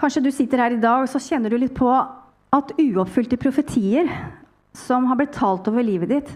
[0.02, 4.10] Kanskje du sitter her i dag så kjenner du litt på at uoppfylte profetier
[4.74, 6.32] som har blitt talt over livet ditt,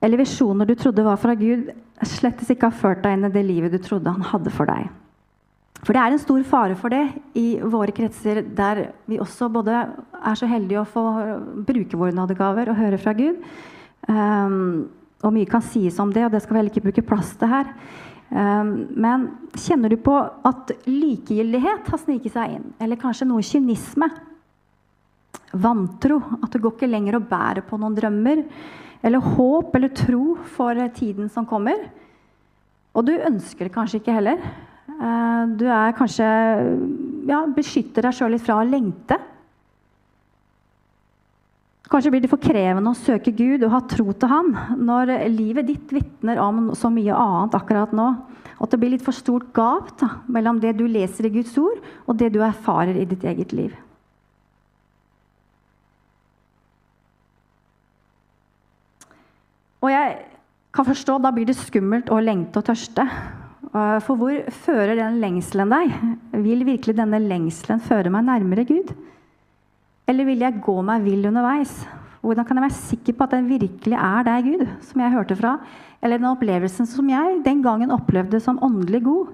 [0.00, 1.68] eller visjoner du trodde var fra Gud,
[2.08, 4.88] slett ikke har ført deg inn i det livet du trodde han hadde for deg.
[5.80, 7.06] For det er en stor fare for det
[7.38, 11.04] i våre kretser, der vi også både er så heldige å få
[11.66, 13.40] bruke våre nådegaver og høre fra Gud.
[14.08, 14.90] Um,
[15.24, 17.52] og mye kan sies om det, og det skal vi heller ikke bruke plass til
[17.52, 17.72] her.
[18.30, 22.68] Um, men kjenner du på at likegyldighet har sniket seg inn?
[22.80, 24.10] Eller kanskje noe kynisme?
[25.64, 26.20] Vantro.
[26.44, 28.44] At du går ikke lenger og bærer på noen drømmer.
[29.00, 31.88] Eller håp eller tro for tiden som kommer.
[32.92, 34.44] Og du ønsker det kanskje ikke heller.
[35.00, 36.26] Uh, du er kanskje
[37.28, 39.16] ja, beskytter deg sjøl litt fra å lengte.
[41.90, 45.66] Kanskje blir det for krevende å søke Gud og ha tro til Han når livet
[45.66, 48.12] ditt vitner om så mye annet akkurat nå.
[48.60, 51.80] At det blir litt for stort gap da, mellom det du leser i Guds ord,
[52.04, 53.72] og det du erfarer i ditt eget liv.
[59.80, 60.16] Og jeg
[60.76, 63.08] kan forstå, da blir det skummelt å lengte og tørste.
[63.70, 65.92] For hvor fører den lengselen deg?
[66.42, 68.90] Vil virkelig denne lengselen føre meg nærmere Gud?
[70.10, 71.76] Eller vil jeg gå meg vill underveis?
[72.20, 75.36] Hvordan kan jeg være sikker på at den virkelig er deg, Gud, som jeg hørte
[75.38, 75.54] fra?
[76.02, 79.30] Eller den opplevelsen som jeg den gangen opplevde som åndelig god,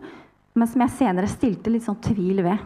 [0.57, 2.61] men som jeg senere stilte litt sånn tvil ved.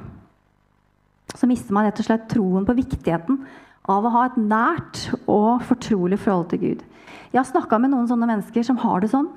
[1.33, 3.39] Så mister man rett og slett troen på viktigheten
[3.91, 6.83] av å ha et nært og fortrolig forhold til Gud.
[7.31, 9.31] Jeg har snakka med noen sånne mennesker som har det sånn.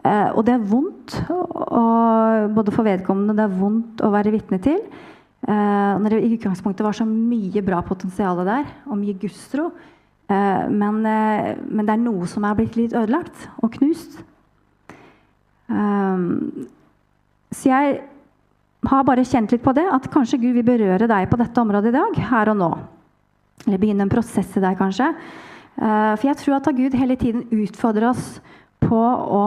[0.00, 4.60] Eh, og det er vondt, og både for vedkommende det er vondt å være vitne
[4.64, 4.78] til.
[5.44, 9.70] Eh, når det i utgangspunktet var så mye bra potensial der, og mye gudstro.
[10.30, 14.22] Eh, men, men, det er noe som er blitt litt ødelagt og knust.
[17.50, 18.00] Så jeg
[18.90, 21.92] har bare kjent litt på det, at kanskje Gud vil berøre deg på dette området
[21.92, 22.16] i dag.
[22.30, 22.70] Her og nå.
[23.68, 25.12] Eller begynne en prosess i deg, kanskje.
[25.78, 28.40] For jeg tror at Gud hele tiden utfordrer oss
[28.80, 29.42] på å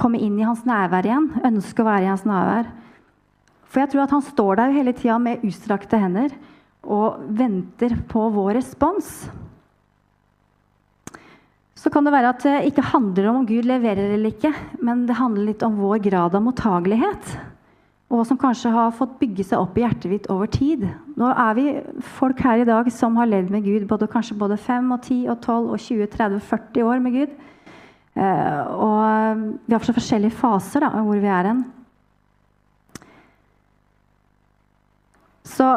[0.00, 1.28] komme inn i hans nærvær igjen.
[1.44, 2.70] Ønske å være i hans nærvær.
[3.72, 6.34] For jeg tror at han står der hele tida med utstrakte hender
[6.82, 9.14] og venter på vår respons.
[11.82, 14.52] Så kan det være at det ikke handler om om Gud leverer eller ikke,
[14.84, 17.32] men det handler litt om vår grad av mottagelighet.
[18.12, 20.84] Og som kanskje har fått bygge seg opp i hjertet ditt over tid.
[21.16, 21.64] Nå er vi
[22.18, 25.18] folk her i dag som har levd med Gud både, kanskje både 5 og 10
[25.32, 27.34] og 12 og 20, 30, 40 år med Gud.
[28.12, 31.62] Eh, og vi har så forskjellige faser da, hvor vi er hen.
[35.48, 35.68] Så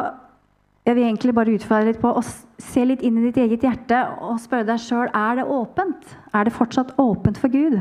[0.86, 3.98] jeg vil egentlig bare utfordre litt på å se litt inn i ditt eget hjerte
[4.22, 6.12] og spørre deg sjøl er det åpent.
[6.30, 7.80] Er det fortsatt åpent for Gud?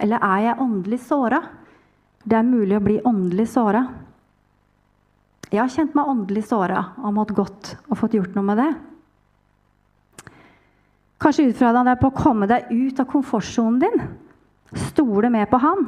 [0.00, 1.42] Eller er jeg åndelig såra?
[2.24, 3.84] Det er mulig å bli åndelig såra.
[5.50, 8.70] Jeg har kjent meg åndelig såra og måttet gått og fått gjort noe med det.
[11.24, 14.02] Kanskje utfordre deg på å komme deg ut av komfortsonen din.
[14.90, 15.86] Stole mer på Han.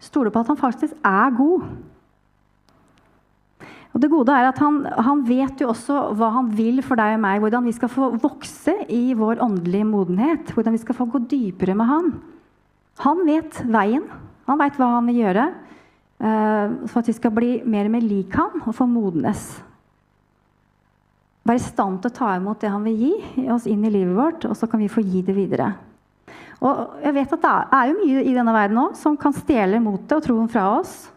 [0.00, 1.64] Stole på at han faktisk er god.
[3.90, 7.16] Og det gode er at han, han, vet jo også hva han vil for deg
[7.16, 7.40] og meg.
[7.42, 10.52] Hvordan vi skal få vokse i vår åndelige modenhet.
[10.54, 12.12] Hvordan vi skal få gå dypere med han.
[13.04, 14.06] Han vet veien.
[14.48, 18.06] Han vet hva han vil gjøre uh, for at vi skal bli mer og mer
[18.06, 19.50] lik han og få modnes.
[21.50, 24.14] Være i stand til å ta imot det han vil gi oss inn i livet
[24.14, 25.72] vårt, og så kan vi få gi det videre.
[26.62, 29.80] Og jeg vet at Det er jo mye i denne verden også som kan stjele
[29.82, 31.08] motet og troen fra oss.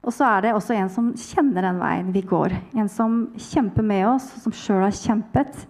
[0.00, 2.56] Og så er det også en som kjenner den veien vi går.
[2.80, 5.62] En som kjemper med oss, som sjøl har kjempet.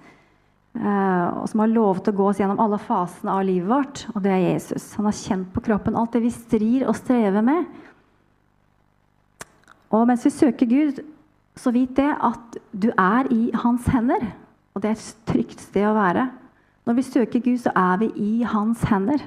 [0.78, 4.04] Eh, og som har lovet å gå oss gjennom alle fasene av livet vårt.
[4.14, 4.92] Og det er Jesus.
[4.96, 7.66] Han har kjent på kroppen alt det vi strir og strever med.
[9.90, 11.02] Og mens vi søker Gud,
[11.58, 14.22] så vit det at du er i hans hender.
[14.74, 16.28] Og det er et trygt sted å være.
[16.86, 19.22] Når vi søker Gud, så er vi i hans hender.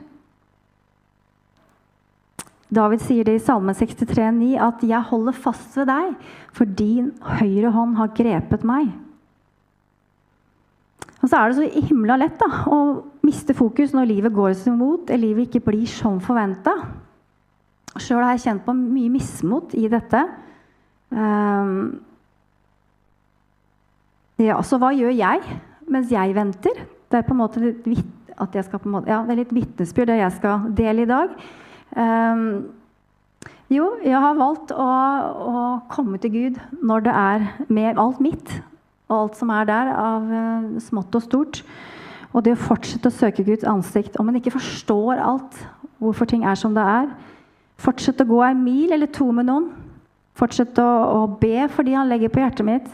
[2.73, 6.15] David sier det i Salme 63, 63,9 at 'jeg holder fast ved deg,
[6.51, 8.91] for din høyre hånd har grepet meg'.
[11.21, 14.67] Og så er det så himla lett da, å miste fokus når livet går oss
[14.67, 16.73] imot, eller livet ikke blir som forventa.
[17.95, 20.23] Sjøl har jeg kjent på mye mismot i dette.
[21.11, 22.01] Um,
[24.41, 25.41] ja, så hva gjør jeg
[25.93, 26.85] mens jeg venter?
[27.11, 29.41] Det er på en måte litt, at jeg skal på en måte, ja, det er
[29.43, 31.35] litt vitnesbyrd jeg skal dele i dag.
[31.93, 32.71] Um,
[33.73, 38.55] jo, jeg har valgt å, å, komme til Gud når det er med alt mitt
[39.11, 41.61] og alt som er der av uh, smått og stort.
[42.33, 45.59] Og det å fortsette å søke Guds ansikt om en ikke forstår alt,
[46.01, 47.11] hvorfor ting er som det er.
[47.81, 49.69] Fortsette å gå en mil eller to med noen.
[50.37, 52.89] Fortsette å, å be for de han legger på hjertet mitt.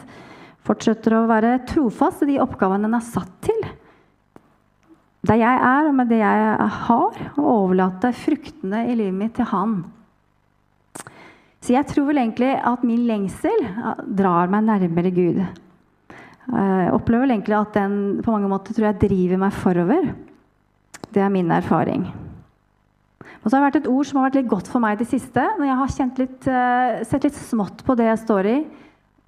[0.66, 3.62] Fortsette å være trofast i de oppgavene den er satt til
[5.26, 9.48] der jeg er, og med det jeg har, og overlate fruktene i livet mitt til
[9.52, 9.74] Han.
[11.60, 13.66] Så jeg tror vel egentlig at min lengsel
[14.16, 15.42] drar meg nærmere Gud.
[16.50, 20.08] Jeg opplever vel egentlig at den på mange måter tror jeg driver meg forover.
[21.12, 22.08] Det er min erfaring.
[23.40, 25.02] Og så har det vært et ord som har vært litt godt for meg i
[25.02, 25.44] det siste.
[25.58, 28.56] Når jeg har litt, uh, sett litt smått på det jeg står i,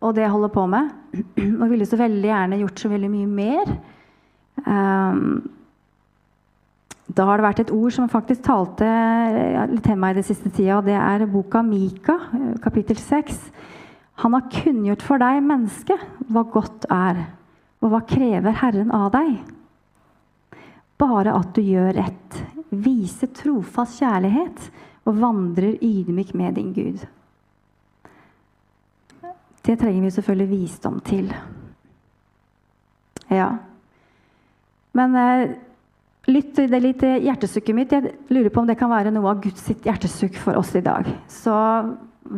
[0.03, 0.93] og det jeg holder på med.
[1.63, 3.75] Og ville så veldig gjerne gjort så veldig mye mer.
[4.67, 5.27] Um,
[7.13, 8.89] da har det vært et ord som faktisk talte
[9.71, 12.17] litt til meg i det siste tida, og det er boka Mika,
[12.65, 13.41] kapittel 6.
[14.23, 15.97] Han har kunngjort for deg, menneske,
[16.33, 17.25] hva godt er,
[17.83, 19.35] og hva krever Herren av deg?
[21.03, 22.39] Bare at du gjør rett,
[22.71, 24.71] viser trofast kjærlighet
[25.09, 27.03] og vandrer ydmyk med din Gud.
[29.63, 31.29] Det trenger vi selvfølgelig visdom til.
[33.31, 33.49] Ja.
[34.93, 35.53] Men eh,
[36.29, 37.95] litt, det er litt hjertesukket mitt.
[37.95, 41.09] Jeg lurer på om det kan være noe av Guds hjertesukk for oss i dag.
[41.31, 41.55] Så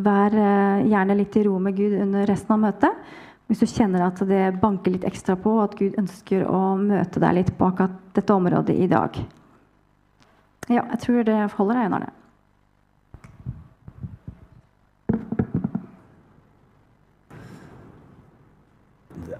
[0.05, 3.07] vær eh, gjerne litt i ro med Gud under resten av møtet.
[3.45, 7.37] Hvis du kjenner at det banker litt ekstra på, at Gud ønsker å møte deg
[7.37, 9.19] litt akkurat dette området i dag.
[10.65, 12.07] Ja, jeg tror det holder, Einar.
[12.07, 12.24] Arne.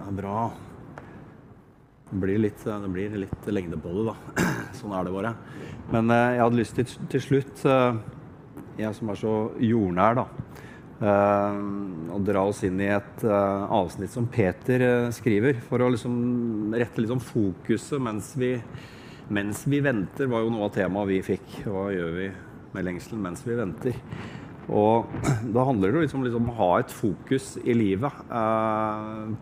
[0.06, 0.40] Er bra.
[2.06, 4.44] Det blir litt, det blir litt lengde på det, da.
[4.78, 5.32] Sånn er det bare.
[5.90, 7.98] Men eh, jeg hadde lyst til til slutt, eh,
[8.78, 10.28] jeg som er så jordnær, da
[10.96, 17.20] å dra oss inn i et avsnitt som Peter skriver, for å liksom rette liksom
[17.20, 18.54] fokuset mens vi,
[19.28, 21.58] mens vi venter, var jo noe av temaet vi fikk.
[21.66, 22.30] Hva gjør vi
[22.72, 24.00] med lengselen mens vi venter?
[24.66, 25.12] Og
[25.54, 28.24] da handler det liksom, liksom om å ha et fokus i livet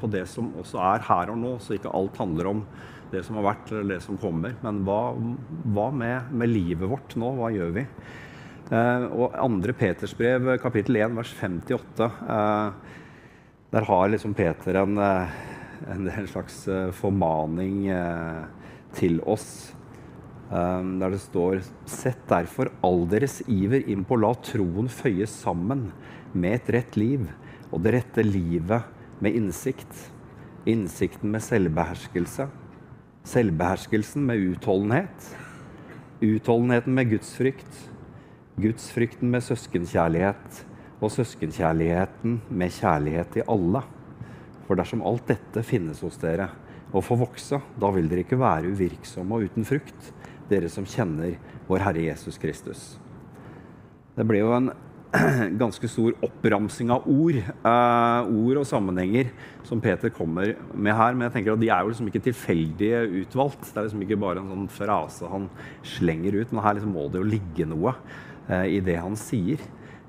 [0.00, 2.66] på det som også er her og nå, så ikke alt handler om
[3.14, 4.56] det som har vært eller det som kommer.
[4.64, 5.14] Men hva,
[5.76, 7.30] hva med, med livet vårt nå?
[7.38, 7.87] Hva gjør vi?
[8.72, 13.00] Eh, og andre Peters brev, kapittel 1, vers 58, uh, eh,
[13.74, 15.34] der har liksom Peter en, uh,
[15.92, 16.62] en, en slags
[16.96, 17.90] formaning
[18.96, 19.74] til oss.
[20.50, 25.88] Der det står Sett derfor all deres iver inn på å la troen føyes sammen
[26.35, 27.24] med et rett liv,
[27.72, 28.85] og det rette livet
[29.24, 30.11] med innsikt.
[30.68, 32.48] Innsikten med selvbeherskelse.
[33.24, 35.35] Selvbeherskelsen med utholdenhet.
[36.24, 37.83] Utholdenheten med gudsfrykt
[38.54, 40.61] Gudsfrykten med søskenkjærlighet
[41.02, 43.80] og søskenkjærligheten med kjærlighet til alle.
[44.68, 46.46] For dersom alt dette finnes hos dere
[46.94, 50.12] og får vokse, da vil dere ikke være uvirksomme og uten frukt,
[50.50, 51.37] dere som kjenner
[51.68, 52.83] vår Herre Jesus Kristus.
[54.14, 54.72] Det ble jo en
[55.62, 59.30] ganske stor oppramsing av ord, eh, ord og sammenhenger
[59.66, 61.14] som Peter kommer med her.
[61.14, 62.90] Men jeg tenker at de er jo liksom ikke tilfeldig
[63.22, 63.68] utvalgt.
[63.68, 65.48] Det er liksom ikke bare en sånn frase han
[65.94, 66.52] slenger ut.
[66.52, 67.94] Men her liksom må det jo ligge noe.
[68.48, 69.62] Eh, i det han sier.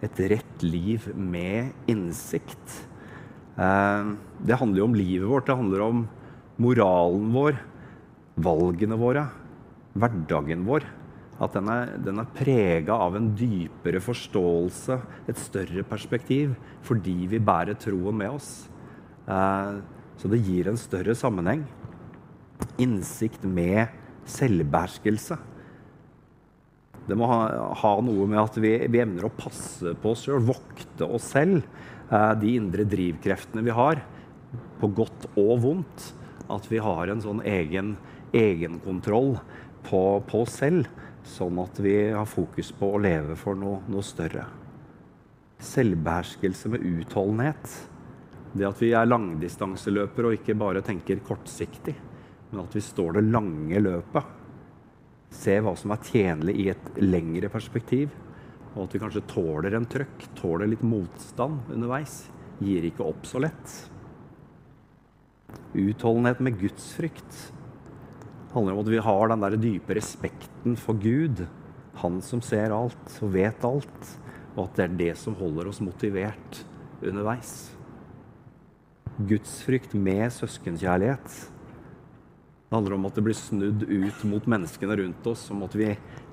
[0.03, 2.81] Et rett liv med innsikt.
[3.55, 4.11] Eh,
[4.45, 5.47] det handler jo om livet vårt.
[5.47, 6.05] Det handler om
[6.61, 7.59] moralen vår,
[8.35, 9.25] valgene våre,
[9.95, 10.85] hverdagen vår.
[11.35, 16.53] At den er, den er prega av en dypere forståelse, et større perspektiv,
[16.85, 18.69] fordi vi bærer troen med oss.
[19.27, 19.81] Eh,
[20.15, 21.65] så det gir en større sammenheng.
[22.79, 23.91] Innsikt med
[24.31, 25.37] selvbeherskelse.
[27.05, 27.41] Det må ha,
[27.77, 31.67] ha noe med at vi, vi, evner å passe på oss sjøl, vokte oss selv.
[32.07, 33.99] Eh, de indre drivkreftene vi har,
[34.79, 36.11] på godt og vondt.
[36.47, 37.97] At vi har en sånn egen
[38.35, 39.35] egenkontroll
[39.85, 40.89] på, på oss selv,
[41.25, 44.45] sånn at vi har fokus på å leve for noe, noe større.
[45.65, 47.69] Selvbeherskelse med utholdenhet.
[48.55, 51.95] Det at vi er langdistanseløpere og ikke bare tenker kortsiktig,
[52.51, 54.35] men at vi står det lange løpet
[55.35, 58.13] se hva som er tjenlig i et lengre perspektiv.
[58.75, 62.25] Og at vi kanskje tåler en trøkk, tåler litt motstand underveis.
[62.63, 63.75] Gir ikke opp så lett.
[65.75, 67.39] Utholdenhet med gudsfrykt
[68.55, 71.45] handler om at vi har den der dype respekten for Gud.
[72.01, 74.13] Han som ser alt og vet alt.
[74.55, 76.61] Og at det er det som holder oss motivert
[77.03, 77.55] underveis.
[79.15, 81.51] Gudsfrykt med søskenkjærlighet
[82.65, 85.91] det handler om at det blir snudd ut mot menneskene rundt oss, om at vi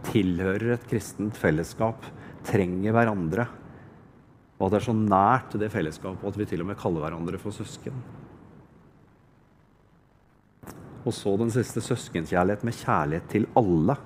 [0.08, 2.06] tilhører et kristent fellesskap,
[2.48, 3.44] trenger hverandre.
[4.56, 7.38] Og at det er så nært det fellesskapet at vi til og med kaller hverandre
[7.38, 7.94] for søsken.
[11.02, 13.96] Og så den siste søskenkjærlighet med kjærlighet til alle.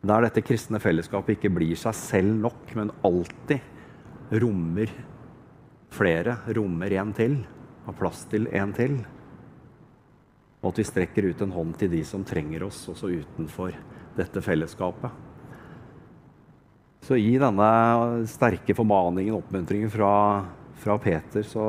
[0.00, 4.92] Der dette kristne fellesskapet ikke blir seg selv nok, men alltid rommer
[5.90, 7.40] flere, rommer en til,
[7.86, 9.00] har plass til en til.
[10.60, 13.74] Og at vi strekker ut en hånd til de som trenger oss, også utenfor
[14.16, 15.28] dette fellesskapet.
[17.00, 17.70] Så i denne
[18.28, 20.12] sterke formaningen, oppmuntringen fra,
[20.82, 21.64] fra Peter, så,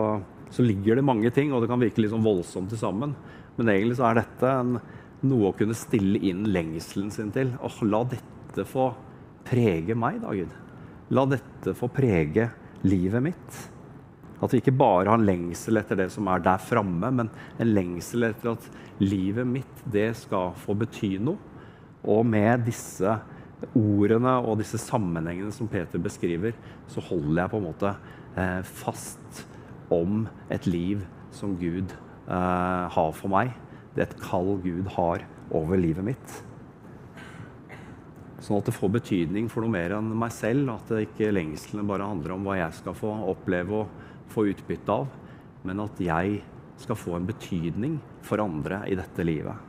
[0.51, 3.15] så, ligger det mange ting, og det kan virke litt sånn voldsomt til sammen.
[3.57, 4.77] Men egentlig så er dette en,
[5.27, 7.53] noe å kunne stille inn lengselen sin til.
[7.61, 8.89] Åh, la dette få
[9.47, 10.55] prege meg, da, Gud.
[11.11, 12.49] La dette få prege
[12.87, 13.61] livet mitt.
[14.41, 17.29] At vi ikke bare har en lengsel etter det som er der framme, men
[17.61, 18.67] en lengsel etter at
[19.01, 21.37] livet mitt det skal få bety noe.
[22.01, 23.19] Og med disse
[23.77, 26.55] ordene og disse sammenhengene som Peter beskriver,
[26.89, 29.43] så holder jeg på en måte eh, fast
[29.91, 31.03] om et liv
[31.35, 33.53] som Gud eh, har for meg.
[33.95, 36.37] Det er et kall Gud har over livet mitt.
[38.41, 40.71] Sånn at det får betydning for noe mer enn meg selv.
[40.73, 44.95] At det ikke lengslene bare handler om hva jeg skal få oppleve og få utbytte
[44.95, 45.09] av,
[45.67, 46.39] men at jeg
[46.81, 49.67] skal få en betydning for andre i dette livet.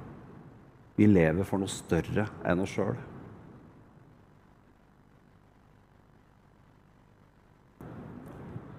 [0.96, 2.96] Vi lever for noe større enn oss sjøl.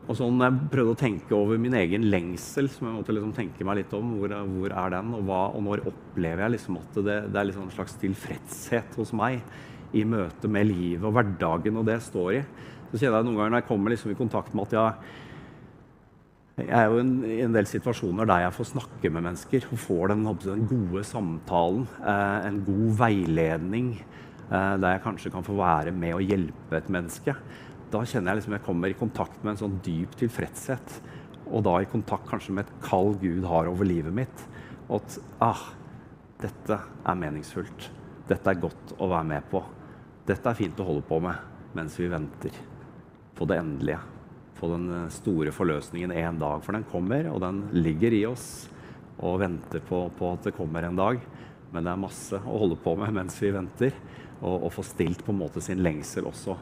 [0.04, 3.64] Og sånn Jeg prøvde å tenke over min egen lengsel, som jeg måtte liksom tenke
[3.68, 4.16] meg litt om.
[4.20, 7.50] Hvor, hvor er den, og, hva, og når opplever jeg liksom at det, det er
[7.50, 9.40] liksom en slags tilfredshet hos meg
[9.94, 12.46] i møte med livet og hverdagen og det jeg står i.
[12.92, 15.14] Så kjenner jeg noen ganger når jeg kommer liksom i kontakt med at jeg,
[16.68, 19.80] jeg er jo en, i en del situasjoner der jeg får snakke med mennesker og
[19.82, 23.88] får den, den gode samtalen, eh, en god veiledning,
[24.50, 27.38] eh, der jeg kanskje kan få være med og hjelpe et menneske.
[27.94, 30.96] Da kjenner jeg liksom jeg kommer i kontakt med en sånn dyp tilfredshet.
[31.46, 34.46] Og da i kontakt kanskje med et kall Gud har over livet mitt.
[34.88, 35.66] Og at ah,
[36.42, 37.90] dette er meningsfullt.
[38.30, 39.62] Dette er godt å være med på.
[40.26, 42.58] Dette er fint å holde på med mens vi venter
[43.38, 44.02] på det endelige.
[44.58, 46.64] På den eh, store forløsningen en dag.
[46.66, 48.48] For den kommer, og den ligger i oss
[49.24, 51.22] og venter på, på at det kommer en dag.
[51.74, 53.94] Men det er masse å holde på med mens vi venter.
[54.42, 56.58] Og, og få stilt på en måte sin lengsel også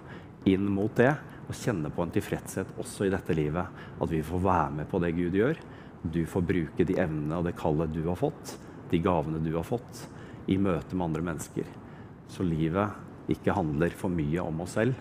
[0.49, 1.13] inn mot det.
[1.49, 3.83] Og kjenne på en tilfredshet også i dette livet.
[4.01, 5.59] At vi får være med på det Gud gjør.
[6.01, 8.55] Du får bruke de evnene og det kallet du har fått,
[8.89, 10.07] de gavene du har fått,
[10.49, 11.69] i møte med andre mennesker.
[12.31, 14.97] Så livet ikke handler for mye om oss selv,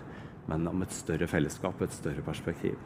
[0.51, 2.77] men om et større fellesskap, et større perspektiv.